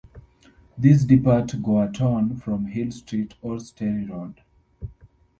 These 0.79 1.05
depart 1.05 1.49
Gowerton 1.51 2.41
from 2.41 2.65
Hill 2.65 2.89
Street 2.89 3.35
or 3.43 3.59
Sterry 3.59 4.05
Road. 4.05 4.41